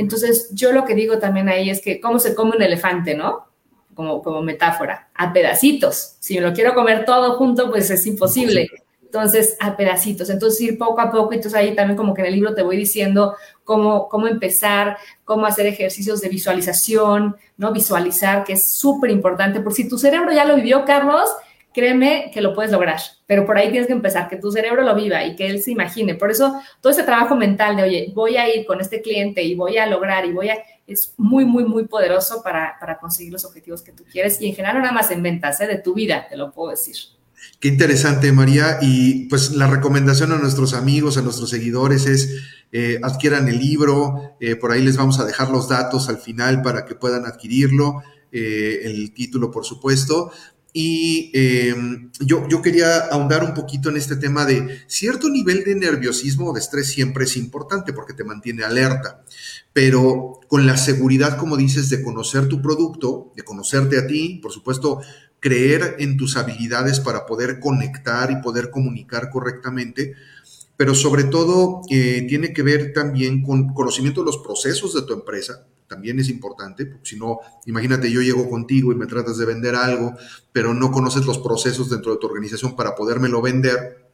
[0.00, 3.48] Entonces, yo lo que digo también ahí es que cómo se come un elefante, ¿no?
[3.94, 6.16] Como, como metáfora, a pedacitos.
[6.20, 8.66] Si me lo quiero comer todo junto, pues es imposible.
[9.02, 10.30] Entonces, a pedacitos.
[10.30, 11.34] Entonces, ir poco a poco.
[11.34, 15.44] Entonces, ahí también como que en el libro te voy diciendo cómo, cómo empezar, cómo
[15.44, 17.70] hacer ejercicios de visualización, ¿no?
[17.70, 19.60] Visualizar, que es súper importante.
[19.60, 21.28] Porque si tu cerebro ya lo vivió, Carlos,
[21.72, 24.94] créeme que lo puedes lograr, pero por ahí tienes que empezar, que tu cerebro lo
[24.94, 26.14] viva y que él se imagine.
[26.14, 29.54] Por eso todo ese trabajo mental de, oye, voy a ir con este cliente y
[29.54, 33.44] voy a lograr y voy a, es muy, muy, muy poderoso para, para conseguir los
[33.44, 35.66] objetivos que tú quieres y en general nada más en ventas, ¿eh?
[35.66, 36.96] de tu vida, te lo puedo decir.
[37.58, 38.78] Qué interesante, María.
[38.82, 44.36] Y pues la recomendación a nuestros amigos, a nuestros seguidores es eh, adquieran el libro.
[44.40, 48.02] Eh, por ahí les vamos a dejar los datos al final para que puedan adquirirlo.
[48.32, 50.30] El título, por supuesto.
[50.72, 51.74] Y eh,
[52.20, 56.52] yo, yo, quería ahondar un poquito en este tema de cierto nivel de nerviosismo o
[56.52, 59.24] de estrés siempre es importante porque te mantiene alerta,
[59.72, 64.52] pero con la seguridad, como dices, de conocer tu producto, de conocerte a ti, por
[64.52, 65.00] supuesto,
[65.40, 70.14] creer en tus habilidades para poder conectar y poder comunicar correctamente,
[70.76, 75.14] pero sobre todo eh, tiene que ver también con conocimiento de los procesos de tu
[75.14, 79.44] empresa, también es importante, porque si no, imagínate, yo llego contigo y me tratas de
[79.44, 80.16] vender algo,
[80.52, 84.08] pero no conoces los procesos dentro de tu organización para podérmelo vender,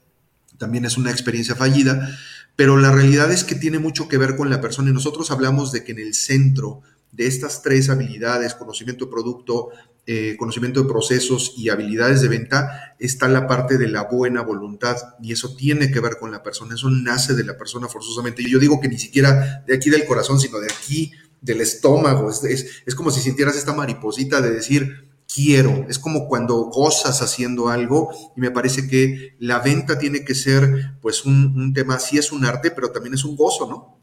[0.57, 2.09] también es una experiencia fallida,
[2.57, 5.71] pero la realidad es que tiene mucho que ver con la persona y nosotros hablamos
[5.71, 6.81] de que en el centro
[7.13, 9.69] de estas tres habilidades, conocimiento de producto,
[10.07, 14.97] eh, conocimiento de procesos y habilidades de venta, está la parte de la buena voluntad
[15.23, 18.49] y eso tiene que ver con la persona, eso nace de la persona forzosamente.
[18.49, 21.13] Yo digo que ni siquiera de aquí del corazón, sino de aquí
[21.47, 22.29] del estómago.
[22.29, 25.87] Es, es, como si sintieras esta mariposita de decir, quiero.
[25.89, 30.97] Es como cuando gozas haciendo algo y me parece que la venta tiene que ser
[31.01, 33.97] pues un, tema, sí es un arte, pero también es un gozo, ¿no?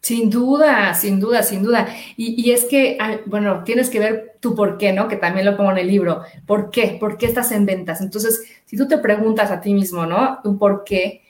[0.00, 1.88] Sin duda, sin duda, sin duda.
[2.16, 5.08] Y, y, es que, bueno, tienes que ver tu por qué, ¿no?
[5.08, 6.22] Que también lo pongo en el libro.
[6.46, 6.96] ¿Por qué?
[6.98, 8.00] ¿Por qué estás en ventas?
[8.00, 10.38] Entonces, si tú te preguntas a ti mismo, ¿no?
[10.44, 11.22] Un por qué,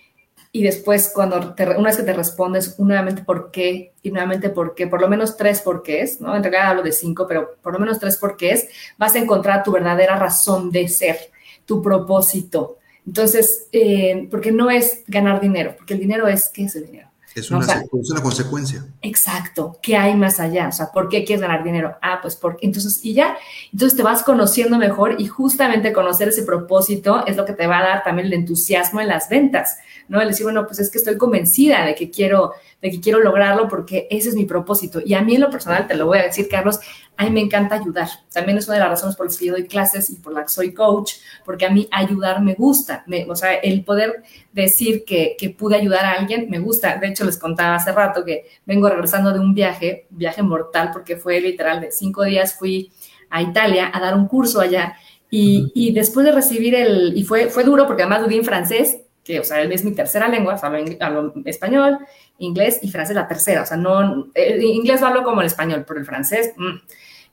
[0.52, 4.86] y después cuando una vez que te respondes nuevamente por qué y nuevamente por qué,
[4.86, 6.34] por lo menos tres porqués, ¿no?
[6.34, 9.72] En realidad hablo de cinco, pero por lo menos tres porqués, vas a encontrar tu
[9.72, 11.18] verdadera razón de ser,
[11.64, 12.78] tu propósito.
[13.06, 17.06] Entonces, eh, porque no es ganar dinero, porque el dinero es, ¿qué es el dinero?
[17.36, 18.86] Es una, es una, consecuencia.
[19.02, 19.78] Exacto.
[19.82, 20.68] ¿Qué hay más allá?
[20.68, 21.94] O sea, ¿por qué quieres ganar dinero?
[22.00, 22.64] Ah, pues porque.
[22.64, 23.36] Entonces, y ya.
[23.70, 27.80] Entonces te vas conociendo mejor y justamente conocer ese propósito es lo que te va
[27.80, 29.76] a dar también el entusiasmo en las ventas,
[30.08, 30.20] ¿no?
[30.20, 33.68] El decir, bueno, pues es que estoy convencida de que quiero, de que quiero lograrlo
[33.68, 35.00] porque ese es mi propósito.
[35.04, 36.78] Y a mí en lo personal, te lo voy a decir, Carlos,
[37.16, 38.08] a mí me encanta ayudar.
[38.32, 40.44] También es una de las razones por las que yo doy clases y por las
[40.44, 41.14] que soy coach,
[41.44, 43.04] porque a mí ayudar me gusta.
[43.28, 46.96] o sea, el poder decir que, que, pude ayudar a alguien me gusta.
[46.98, 51.16] De hecho, les contaba hace rato que vengo regresando de un viaje, viaje mortal, porque
[51.16, 52.92] fue literal de cinco días fui
[53.30, 54.96] a Italia a dar un curso allá.
[55.30, 58.98] Y, y después de recibir el, y fue, fue duro porque además di en francés,
[59.26, 61.98] que, o sea, es mi tercera lengua, o sea, hablo, español,
[62.38, 65.84] inglés y francés la tercera, o sea, no, el inglés lo hablo como el español,
[65.86, 66.76] pero el francés, mm,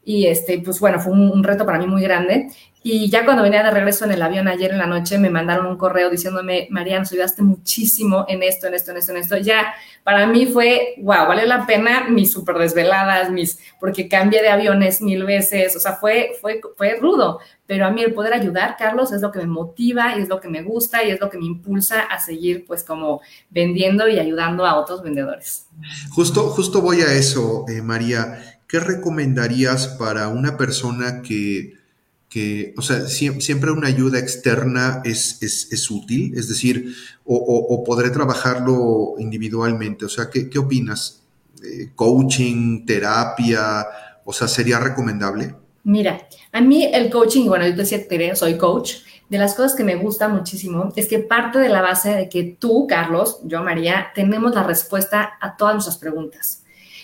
[0.05, 2.49] y este, pues bueno, fue un, reto para mí muy grande.
[2.85, 5.67] Y ya cuando venía de regreso en el avión ayer en la noche, me mandaron
[5.67, 9.37] un correo diciéndome, María, nos ayudaste muchísimo en esto, en esto, en esto, en esto.
[9.37, 14.49] Ya, para mí fue, wow, vale la pena mis súper desveladas, mis, porque cambié de
[14.49, 17.39] aviones mil veces, o sea, fue, fue, fue rudo.
[17.65, 20.41] Pero a mí el poder ayudar, Carlos, es lo que me motiva y es lo
[20.41, 24.19] que me gusta y es lo que me impulsa a seguir, pues, como vendiendo y
[24.19, 25.67] ayudando a otros vendedores.
[26.11, 28.52] Justo, justo voy a eso, eh, María.
[28.73, 31.75] ¿Qué recomendarías para una persona que,
[32.75, 36.33] o sea, siempre una ayuda externa es, es, útil?
[36.35, 36.91] Es decir,
[37.23, 40.05] o, podré trabajarlo individualmente.
[40.05, 41.21] O sea, ¿qué, opinas?
[41.63, 43.85] Eh, ¿Coaching, terapia?
[44.25, 45.53] O sea, ¿sería recomendable?
[45.83, 48.93] Mira, a mí el coaching, bueno, yo decía, soy coach.
[49.29, 52.57] De las cosas que me gusta muchísimo es que parte de la base de que
[52.59, 56.62] tú, Carlos, yo, María, tenemos la respuesta a todas nuestras preguntas.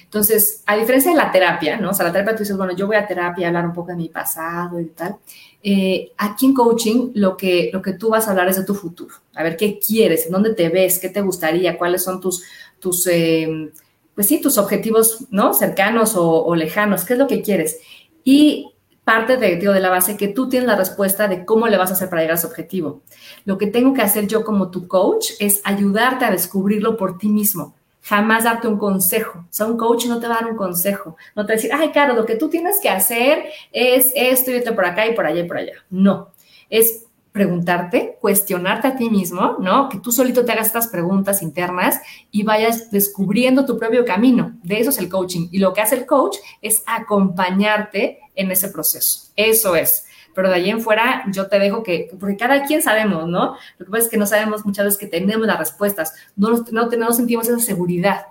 [0.10, 1.92] Entonces, a diferencia de la terapia, ¿no?
[1.92, 3.90] O sea, la terapia tú dices, bueno, yo voy a terapia a hablar un poco
[3.92, 5.18] de mi pasado y tal.
[5.62, 8.74] Eh, aquí en coaching lo que, lo que tú vas a hablar es de tu
[8.74, 9.14] futuro.
[9.36, 12.44] A ver qué quieres, en dónde te ves, qué te gustaría, cuáles son tus,
[12.80, 13.72] tus eh,
[14.16, 15.54] pues sí, tus objetivos, ¿no?
[15.54, 17.78] Cercanos o, lejanos, qué es lo que quieres.
[18.24, 18.72] Y
[19.04, 21.94] parte de, de la base que tú tienes la respuesta de cómo le vas a
[21.94, 23.04] hacer para llegar a ese objetivo.
[23.46, 27.30] Lo que tengo que hacer yo como tu coach es ayudarte a descubrirlo por ti
[27.30, 27.76] mismo
[28.10, 29.40] jamás darte un consejo.
[29.40, 31.16] O sea, un coach no te va a dar un consejo.
[31.36, 34.50] No te va a decir, ay, claro, lo que tú tienes que hacer es esto
[34.50, 35.74] y esto por acá y por allá y por allá.
[35.92, 36.30] No.
[36.72, 39.90] Es preguntarte, cuestionarte a ti mismo, ¿no?
[39.90, 44.58] Que tú solito te hagas estas preguntas internas y vayas descubriendo tu propio camino.
[44.64, 45.48] De eso es el coaching.
[45.52, 49.30] Y lo que hace el coach es acompañarte en ese proceso.
[49.36, 50.08] Eso es
[50.40, 53.58] pero de ahí en fuera yo te dejo que, porque cada quien sabemos, ¿no?
[53.78, 56.88] Lo que pasa es que no sabemos muchas veces que tenemos las respuestas, no, no,
[56.88, 58.28] no sentimos esa seguridad,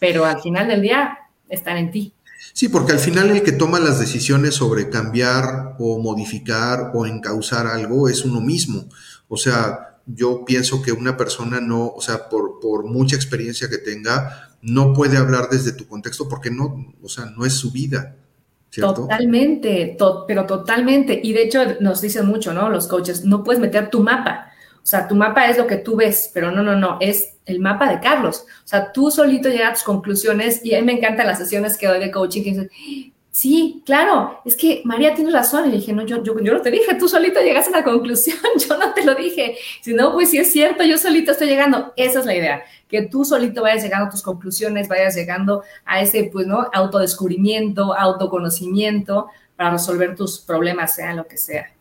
[0.00, 1.18] pero al final del día
[1.50, 2.14] están en ti.
[2.54, 7.66] Sí, porque al final el que toma las decisiones sobre cambiar o modificar o encauzar
[7.66, 8.86] algo es uno mismo.
[9.28, 13.76] O sea, yo pienso que una persona no, o sea, por, por mucha experiencia que
[13.76, 18.16] tenga, no puede hablar desde tu contexto porque no, o sea, no es su vida.
[18.80, 21.20] Totalmente, pero totalmente.
[21.22, 22.68] Y de hecho nos dicen mucho, ¿no?
[22.68, 24.50] Los coaches, no puedes meter tu mapa.
[24.76, 27.60] O sea, tu mapa es lo que tú ves, pero no, no, no, es el
[27.60, 28.44] mapa de Carlos.
[28.64, 31.78] O sea, tú solito llegas a tus conclusiones y a mí me encantan las sesiones
[31.78, 32.70] que doy de coaching dicen,
[33.34, 35.68] sí, claro, es que María tiene razón.
[35.68, 38.78] Y dije, no, yo, yo, no te dije, tú solito llegaste a la conclusión, yo
[38.78, 39.56] no te lo dije.
[39.82, 41.92] Si no, pues sí es cierto, yo solito estoy llegando.
[41.96, 46.00] Esa es la idea que tú solito vayas llegando a tus conclusiones, vayas llegando a
[46.00, 46.68] ese, pues, ¿no?
[46.72, 51.72] Autodescubrimiento, autoconocimiento para resolver tus problemas, sea lo que sea.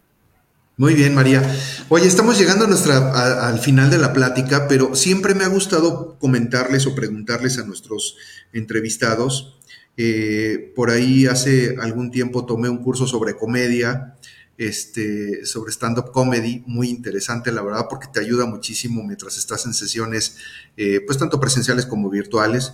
[0.75, 1.43] Muy bien, María.
[1.89, 6.17] Oye, estamos llegando a nuestra, al final de la plática, pero siempre me ha gustado
[6.17, 8.17] comentarles o preguntarles a nuestros
[8.53, 9.59] entrevistados.
[9.95, 14.15] Eh, por ahí hace algún tiempo tomé un curso sobre comedia
[14.57, 19.73] este, sobre stand-up comedy, muy interesante, la verdad, porque te ayuda muchísimo mientras estás en
[19.73, 20.37] sesiones,
[20.77, 22.73] eh, pues tanto presenciales como virtuales,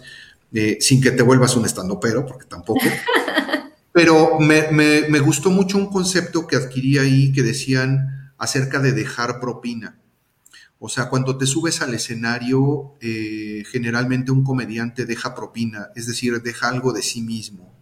[0.53, 2.81] eh, sin que te vuelvas un stand-upero, porque tampoco.
[3.93, 9.98] Pero me, gustó mucho un concepto que adquirí ahí que decían acerca de dejar propina.
[10.81, 16.41] O sea, cuando te subes al escenario, eh, generalmente un comediante deja propina, es decir,
[16.41, 17.77] deja algo de sí mismo.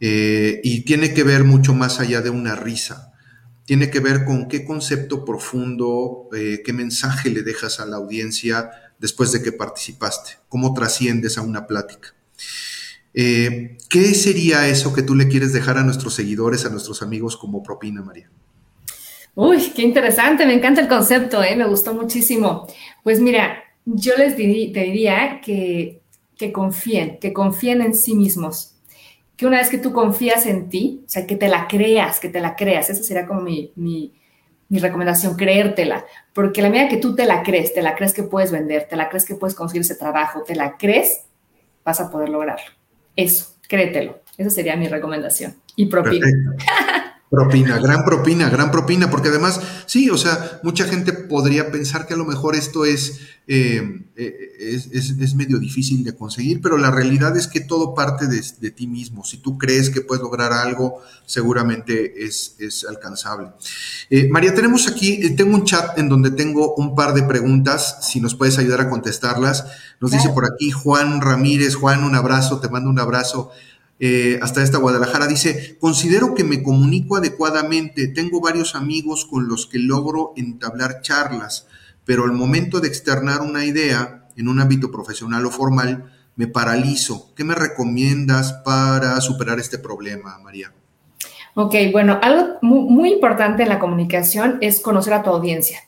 [0.00, 3.12] Eh, y tiene que ver mucho más allá de una risa.
[3.66, 8.70] Tiene que ver con qué concepto profundo, eh, qué mensaje le dejas a la audiencia
[8.98, 12.14] después de que participaste, cómo trasciendes a una plática.
[13.12, 17.62] ¿Qué sería eso que tú le quieres dejar a nuestros seguidores, a nuestros amigos como
[17.64, 18.30] propina, María?
[19.40, 22.66] Uy, qué interesante, me encanta el concepto, me gustó muchísimo.
[23.04, 26.00] Pues mira, yo les diría que,
[26.36, 28.74] que confíen, que confíen en sí mismos,
[29.36, 32.28] que una vez que tú confías en ti, o sea, que te la creas, que
[32.28, 37.14] te la creas, esa sería como mi, mi recomendación, creértela, porque la medida que tú
[37.14, 39.82] te la crees, te la crees que puedes vender, te la crees que puedes conseguir
[39.82, 41.26] ese trabajo, te la crees,
[41.84, 42.72] vas a poder lograrlo.
[43.14, 44.18] Eso, créetelo.
[44.36, 45.54] Esa sería mi recomendación.
[45.76, 46.26] Y propina.
[47.30, 52.14] Propina, gran propina, gran propina, porque además, sí, o sea, mucha gente podría pensar que
[52.14, 57.36] a lo mejor esto es, eh, eh, es, medio difícil de conseguir, pero la realidad
[57.36, 59.24] es que todo parte de, ti mismo.
[59.24, 62.56] Si tú crees que puedes lograr algo, seguramente es,
[62.88, 63.48] alcanzable.
[64.08, 68.22] Eh, María, tenemos aquí, tengo un chat en donde tengo un par de preguntas, si
[68.22, 69.66] nos puedes ayudar a contestarlas.
[70.00, 73.50] Nos dice por aquí Juan Ramírez, Juan, un abrazo, te mando un abrazo.
[74.00, 79.66] Eh, hasta esta Guadalajara, dice, considero que me comunico adecuadamente, tengo varios amigos con los
[79.66, 81.66] que logro entablar charlas,
[82.04, 87.34] pero al momento de externar una idea en un ámbito profesional o formal, me paralizo.
[87.34, 90.72] ¿Qué me recomiendas para superar este problema, María?
[91.54, 95.80] Ok, bueno, algo muy, importante en la comunicación es conocer a tu audiencia.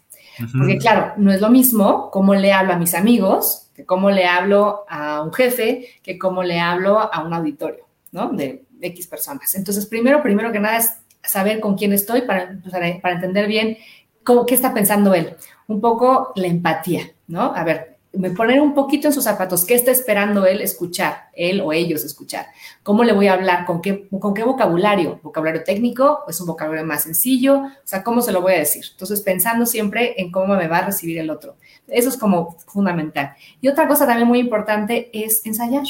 [0.56, 4.26] Porque claro, no es lo mismo cómo le hablo a mis amigos, que cómo le
[4.26, 7.89] hablo a un jefe, que cómo le hablo a un auditorio.
[8.12, 9.54] De X personas.
[9.54, 12.58] Entonces, primero, primero que nada es saber con quién estoy para,
[13.02, 13.76] para entender bien
[14.24, 15.36] cómo, qué está pensando él.
[15.68, 17.54] Un poco la empatía, ¿no?
[17.54, 21.60] A ver, me poner un poquito en sus zapatos, ¿qué está esperando él escuchar, él
[21.60, 22.46] o ellos escuchar?
[22.82, 23.64] ¿Cómo le voy a hablar?
[23.66, 25.20] ¿Con qué, con qué vocabulario?
[25.22, 26.24] ¿Vocabulario técnico?
[26.26, 27.60] ¿Es un vocabulario más sencillo?
[27.60, 28.84] O sea, ¿cómo se lo voy a decir?
[28.90, 31.56] Entonces, pensando siempre en cómo me va a recibir el otro.
[31.86, 33.34] Eso es como fundamental.
[33.60, 35.84] Y otra cosa también muy importante es ensayar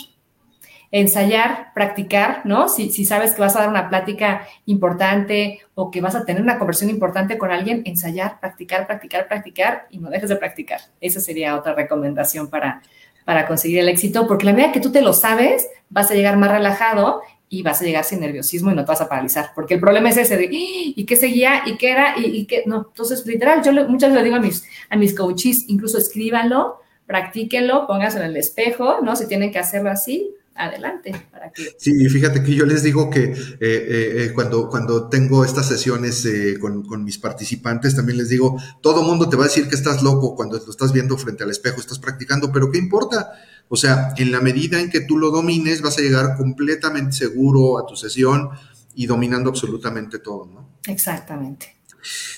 [0.93, 2.69] ensayar, practicar, ¿no?
[2.69, 6.43] Si, si, sabes que vas a dar una plática importante o que vas a tener
[6.43, 10.81] una conversión importante con alguien, ensayar, practicar, practicar, practicar y no dejes de practicar.
[11.01, 12.83] Esa sería otra recomendación para,
[13.25, 16.37] para conseguir el éxito, porque la medida que tú te lo sabes, vas a llegar
[16.37, 19.75] más relajado y vas a llegar sin nerviosismo y no te vas a paralizar, porque
[19.75, 20.49] el problema es ese de, ¡Ah!
[20.51, 21.63] ¿y qué seguía?
[21.67, 22.15] ¿Y qué era?
[22.17, 22.65] ¿Y, qué?
[22.67, 26.81] No, entonces, literal, yo muchas veces le digo a mis, a mis coaches, incluso escríbanlo,
[27.07, 29.17] practíquenlo, pónganse en el espejo, ¿no?
[29.17, 31.13] Si tienen que hacerlo así, adelante.
[31.31, 31.75] Para que...
[31.79, 36.27] Sí, fíjate que yo les digo que eh, eh, eh, cuando, cuando tengo estas sesiones
[36.61, 40.03] con, con, mis participantes, también les digo, todo mundo te va a decir que estás
[40.03, 43.33] loco cuando lo estás viendo frente al espejo, estás practicando, pero ¿qué importa?
[43.69, 47.79] O sea, en la medida en que tú lo domines, vas a llegar completamente seguro
[47.79, 48.51] a tu sesión
[48.95, 50.69] y dominando absolutamente todo, ¿no?
[50.87, 51.77] Exactamente.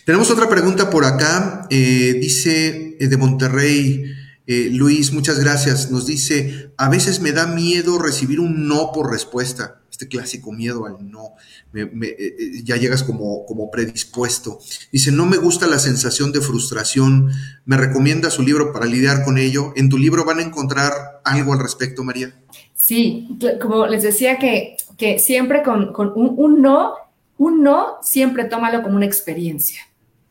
[0.04, 4.21] Tenemos otra pregunta por acá, dice de Monterrey.
[4.52, 5.90] Eh, Luis, muchas gracias.
[5.90, 9.80] Nos dice, a veces me da miedo recibir un no por respuesta.
[9.90, 11.36] Este clásico miedo al no.
[11.72, 14.58] Eh, eh, ya llegas como, como predispuesto.
[14.90, 17.30] Dice, no me gusta la sensación de frustración.
[17.64, 19.72] ¿Me recomienda su libro para lidiar con ello?
[19.74, 20.92] ¿En tu libro van a encontrar
[21.24, 22.34] algo al respecto, María?
[22.74, 26.92] Sí, como les decía que, que siempre con, un, un no,
[27.38, 29.80] un no siempre tómalo como una experiencia.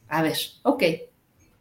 [0.09, 0.83] A ver, ok,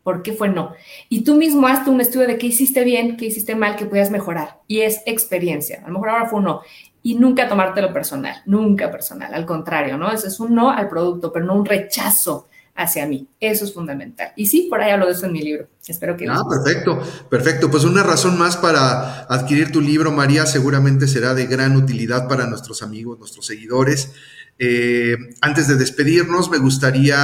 [0.03, 0.73] ¿Por qué fue no?
[1.09, 4.11] Y tú mismo hazte un estudio de qué hiciste bien, qué hiciste mal, qué puedas
[4.11, 4.61] mejorar.
[4.67, 5.83] Y es experiencia.
[5.85, 6.63] A lo mejor ahora fue un no.
[7.03, 9.33] Y nunca tomártelo personal, nunca personal.
[9.35, 10.11] Al contrario, ¿no?
[10.11, 13.29] Eso es un no al producto, pero no un rechazo hacia mí.
[13.39, 14.33] Eso es fundamental.
[14.37, 15.69] Y sí, por ahí hablo de eso en mi libro.
[15.87, 16.27] Espero que...
[16.29, 17.71] Ah, perfecto, perfecto.
[17.71, 22.47] Pues una razón más para adquirir tu libro, María, seguramente será de gran utilidad para
[22.47, 24.13] nuestros amigos, nuestros seguidores.
[24.63, 27.19] Eh, antes de despedirnos, me gustaría,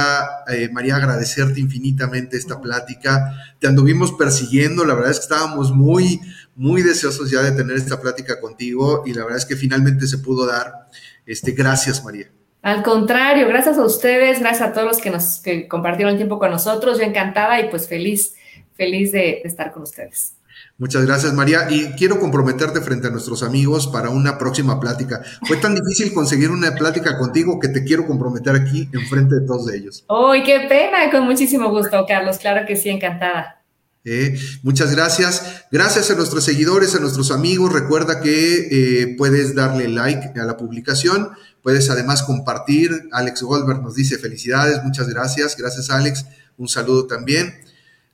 [0.47, 3.31] eh, María, agradecerte infinitamente esta plática.
[3.59, 6.19] Te anduvimos persiguiendo, la verdad es que estábamos muy,
[6.55, 10.17] muy deseosos ya de tener esta plática contigo y la verdad es que finalmente se
[10.17, 10.89] pudo dar.
[11.27, 12.31] Este, gracias, María.
[12.63, 16.49] Al contrario, gracias a ustedes, gracias a todos los que nos compartieron el tiempo con
[16.49, 16.97] nosotros.
[16.97, 18.33] Yo encantada y pues feliz,
[18.73, 20.36] feliz de estar con ustedes.
[20.79, 21.67] Muchas gracias, María.
[21.71, 25.23] Y quiero comprometerte frente a nuestros amigos para una próxima plática.
[25.47, 29.47] Fue tan difícil conseguir una plática contigo que te quiero comprometer aquí en frente de
[29.47, 30.05] todos ellos.
[30.07, 31.09] ¡Uy, qué pena!
[31.09, 32.37] Con muchísimo gusto, Carlos.
[32.37, 33.63] Claro que sí, encantada.
[34.05, 35.65] Eh, muchas gracias.
[35.71, 37.73] Gracias a nuestros seguidores, a nuestros amigos.
[37.73, 41.29] Recuerda que eh, puedes darle like a la publicación.
[41.63, 43.09] Puedes además compartir.
[43.11, 44.83] Alex Goldberg nos dice felicidades.
[44.83, 45.57] Muchas gracias.
[45.57, 46.25] Gracias, Alex.
[46.55, 47.53] Un saludo también.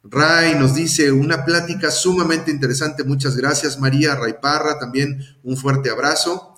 [0.04, 3.04] Ray nos dice una plática sumamente interesante.
[3.04, 4.16] Muchas gracias, María.
[4.16, 6.54] Ray Parra, también un fuerte abrazo.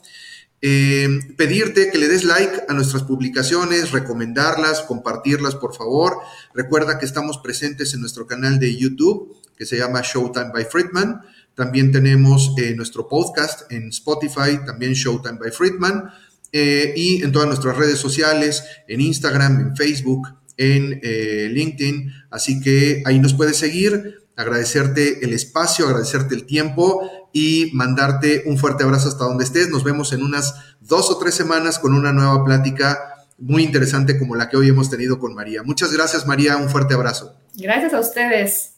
[0.61, 6.17] Eh, pedirte que le des like a nuestras publicaciones, recomendarlas, compartirlas, por favor.
[6.55, 11.21] Recuerda que estamos presentes en nuestro canal de YouTube, que se llama Showtime by Friedman.
[11.53, 16.09] También tenemos eh, nuestro podcast en Spotify, también Showtime by Friedman.
[16.51, 22.59] Eh, y en todas nuestras redes sociales, en Instagram, en Facebook, en eh, LinkedIn, así
[22.59, 28.83] que ahí nos puedes seguir, agradecerte el espacio, agradecerte el tiempo y mandarte un fuerte
[28.83, 29.69] abrazo hasta donde estés.
[29.69, 32.97] Nos vemos en unas dos o tres semanas con una nueva plática
[33.37, 35.63] muy interesante como la que hoy hemos tenido con María.
[35.63, 37.35] Muchas gracias María, un fuerte abrazo.
[37.55, 38.74] Gracias a ustedes.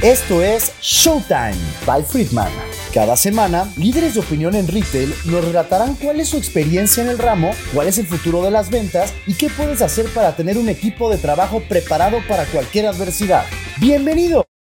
[0.00, 1.54] Esto es Showtime
[1.86, 2.50] by Friedman.
[2.92, 7.18] Cada semana, líderes de opinión en retail nos relatarán cuál es su experiencia en el
[7.18, 10.68] ramo, cuál es el futuro de las ventas y qué puedes hacer para tener un
[10.68, 13.44] equipo de trabajo preparado para cualquier adversidad.
[13.78, 14.51] ¡Bienvenido!